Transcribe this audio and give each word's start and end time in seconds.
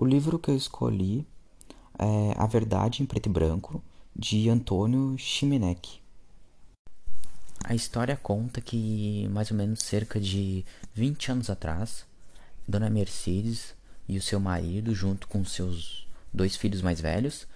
O 0.00 0.06
livro 0.06 0.38
que 0.38 0.48
eu 0.48 0.56
escolhi 0.56 1.26
é 1.98 2.32
A 2.36 2.46
Verdade 2.46 3.02
em 3.02 3.06
Preto 3.06 3.28
e 3.28 3.32
Branco, 3.32 3.82
de 4.14 4.48
Antônio 4.48 5.18
Chimenec. 5.18 5.98
A 7.64 7.74
história 7.74 8.16
conta 8.16 8.60
que, 8.60 9.26
mais 9.32 9.50
ou 9.50 9.56
menos 9.56 9.80
cerca 9.80 10.20
de 10.20 10.64
20 10.94 11.32
anos 11.32 11.50
atrás, 11.50 12.06
Dona 12.68 12.88
Mercedes 12.88 13.74
e 14.08 14.16
o 14.16 14.22
seu 14.22 14.38
marido, 14.38 14.94
junto 14.94 15.26
com 15.26 15.44
seus 15.44 16.06
dois 16.32 16.54
filhos 16.54 16.80
mais 16.80 17.00
velhos, 17.00 17.48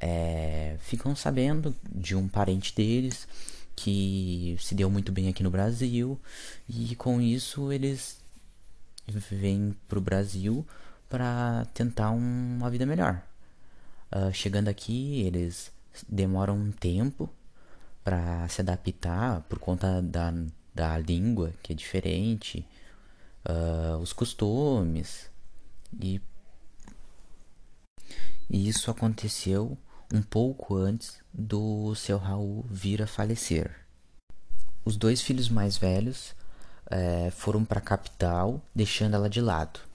é, 0.00 0.76
ficam 0.80 1.14
sabendo 1.14 1.72
de 1.94 2.16
um 2.16 2.26
parente 2.26 2.74
deles 2.74 3.28
que 3.76 4.56
se 4.58 4.74
deu 4.74 4.90
muito 4.90 5.12
bem 5.12 5.28
aqui 5.28 5.44
no 5.44 5.50
Brasil 5.50 6.18
e 6.68 6.96
com 6.96 7.20
isso 7.20 7.70
eles 7.70 8.18
vêm 9.06 9.76
para 9.86 9.98
o 10.00 10.02
Brasil 10.02 10.66
para 11.14 11.64
tentar 11.72 12.10
um, 12.10 12.56
uma 12.56 12.68
vida 12.68 12.84
melhor. 12.84 13.22
Uh, 14.10 14.32
chegando 14.32 14.66
aqui, 14.66 15.20
eles 15.20 15.70
demoram 16.08 16.56
um 16.56 16.72
tempo 16.72 17.30
para 18.02 18.48
se 18.48 18.60
adaptar 18.60 19.42
por 19.42 19.60
conta 19.60 20.02
da, 20.02 20.34
da 20.74 20.98
língua 20.98 21.52
que 21.62 21.72
é 21.72 21.76
diferente, 21.76 22.66
uh, 23.48 23.96
os 23.98 24.12
costumes 24.12 25.30
e, 26.02 26.20
e 28.50 28.68
isso 28.68 28.90
aconteceu 28.90 29.78
um 30.12 30.20
pouco 30.20 30.74
antes 30.74 31.20
do 31.32 31.94
seu 31.94 32.18
Raul 32.18 32.66
vir 32.68 33.00
a 33.00 33.06
falecer. 33.06 33.70
Os 34.84 34.96
dois 34.96 35.20
filhos 35.20 35.48
mais 35.48 35.76
velhos 35.76 36.34
é, 36.90 37.30
foram 37.30 37.64
para 37.64 37.78
a 37.78 37.82
capital, 37.82 38.60
deixando 38.74 39.14
ela 39.14 39.30
de 39.30 39.40
lado. 39.40 39.93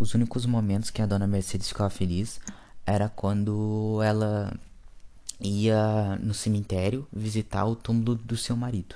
Os 0.00 0.14
únicos 0.14 0.46
momentos 0.46 0.88
que 0.88 1.02
a 1.02 1.06
dona 1.06 1.26
Mercedes 1.26 1.68
ficava 1.68 1.90
feliz 1.90 2.40
era 2.86 3.10
quando 3.10 4.00
ela 4.02 4.50
ia 5.38 6.16
no 6.22 6.32
cemitério 6.32 7.06
visitar 7.12 7.66
o 7.66 7.76
túmulo 7.76 8.14
do 8.14 8.34
seu 8.34 8.56
marido. 8.56 8.94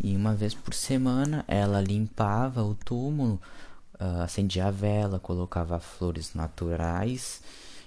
E 0.00 0.14
uma 0.14 0.32
vez 0.32 0.54
por 0.54 0.74
semana 0.74 1.44
ela 1.48 1.80
limpava 1.80 2.62
o 2.62 2.72
túmulo, 2.72 3.40
uh, 4.00 4.22
acendia 4.22 4.66
a 4.66 4.70
vela, 4.70 5.18
colocava 5.18 5.80
flores 5.80 6.34
naturais 6.34 7.42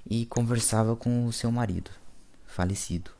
e 0.05 0.25
conversava 0.25 0.93
com 0.93 1.25
o 1.25 1.31
seu 1.31 1.49
marido, 1.53 1.89
falecido. 2.45 3.11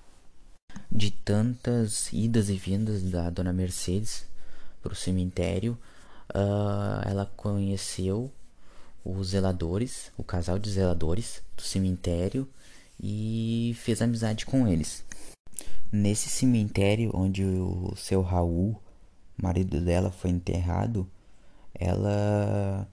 De 0.92 1.10
tantas 1.10 2.12
idas 2.12 2.50
e 2.50 2.58
vindas 2.58 3.02
da 3.02 3.30
dona 3.30 3.54
Mercedes 3.54 4.26
para 4.84 4.92
o 4.92 4.96
cemitério, 4.96 5.78
uh, 6.32 7.08
ela 7.10 7.32
conheceu 7.38 8.30
os 9.06 9.30
zeladores, 9.30 10.12
o 10.18 10.24
casal 10.24 10.58
de 10.58 10.72
zeladores 10.72 11.44
do 11.56 11.62
cemitério 11.62 12.50
e 13.00 13.76
fez 13.78 14.02
amizade 14.02 14.46
com 14.46 14.68
eles. 14.68 15.06
Nesse 15.92 16.28
cemitério 16.28 17.12
onde 17.14 17.44
o 17.46 17.94
seu 17.96 18.22
Raul, 18.22 18.82
marido 19.38 19.80
dela, 19.80 20.12
foi 20.12 20.32
enterrado, 20.32 21.08
ela 21.74 22.90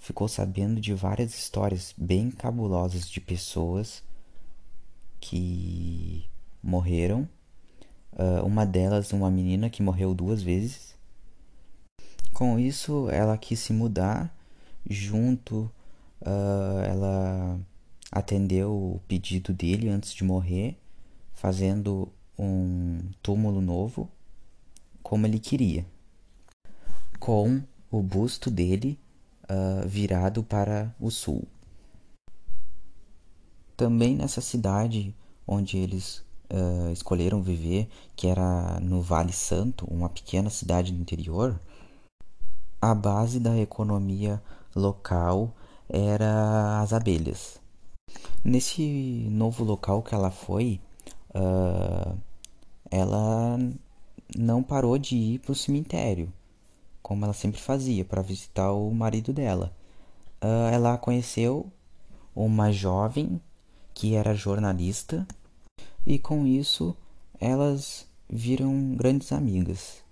ficou 0.00 0.26
sabendo 0.26 0.80
de 0.80 0.94
várias 0.94 1.34
histórias 1.34 1.94
bem 1.96 2.30
cabulosas 2.30 3.08
de 3.08 3.20
pessoas 3.20 4.02
que 5.20 6.28
morreram. 6.62 7.28
Uh, 8.12 8.44
uma 8.44 8.66
delas, 8.66 9.12
uma 9.12 9.30
menina 9.30 9.70
que 9.70 9.82
morreu 9.82 10.14
duas 10.14 10.42
vezes. 10.42 10.96
Com 12.32 12.58
isso, 12.58 13.08
ela 13.10 13.38
quis 13.38 13.60
se 13.60 13.72
mudar. 13.72 14.34
Junto, 14.88 15.70
uh, 16.20 16.80
ela 16.84 17.60
atendeu 18.10 18.72
o 18.72 19.00
pedido 19.06 19.52
dele 19.52 19.88
antes 19.88 20.12
de 20.12 20.24
morrer, 20.24 20.78
fazendo 21.32 22.12
um 22.38 23.00
túmulo 23.22 23.60
novo, 23.60 24.08
como 25.02 25.26
ele 25.26 25.38
queria, 25.38 25.86
com 27.18 27.62
o 27.90 28.02
busto 28.02 28.50
dele 28.50 28.98
uh, 29.44 29.86
virado 29.86 30.42
para 30.42 30.94
o 30.98 31.10
sul. 31.10 31.46
Também 33.76 34.16
nessa 34.16 34.40
cidade 34.40 35.14
onde 35.46 35.76
eles 35.76 36.24
uh, 36.50 36.92
escolheram 36.92 37.42
viver, 37.42 37.88
que 38.14 38.26
era 38.26 38.78
no 38.80 39.00
Vale 39.00 39.32
Santo, 39.32 39.86
uma 39.90 40.08
pequena 40.08 40.50
cidade 40.50 40.92
do 40.92 41.00
interior, 41.00 41.58
a 42.80 42.94
base 42.94 43.38
da 43.38 43.56
economia 43.58 44.42
local 44.74 45.54
era 45.88 46.80
as 46.80 46.92
abelhas. 46.92 47.60
Nesse 48.44 49.28
novo 49.30 49.64
local 49.64 50.02
que 50.02 50.14
ela 50.14 50.30
foi, 50.30 50.80
uh, 51.34 52.16
ela 52.90 53.58
não 54.36 54.62
parou 54.62 54.98
de 54.98 55.16
ir 55.16 55.38
para 55.38 55.52
o 55.52 55.54
cemitério 55.54 56.32
como 57.02 57.24
ela 57.24 57.34
sempre 57.34 57.60
fazia, 57.60 58.04
para 58.04 58.22
visitar 58.22 58.72
o 58.72 58.90
marido 58.94 59.32
dela. 59.32 59.70
Uh, 60.40 60.72
ela 60.72 60.96
conheceu 60.96 61.66
uma 62.34 62.72
jovem 62.72 63.40
que 63.92 64.14
era 64.14 64.34
jornalista 64.34 65.26
e 66.06 66.18
com 66.18 66.46
isso 66.46 66.96
elas 67.38 68.06
viram 68.30 68.94
grandes 68.94 69.32
amigas. 69.32 70.02